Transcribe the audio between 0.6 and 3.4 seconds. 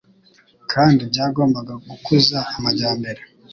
kandi byagombaga gukuza amajyambere,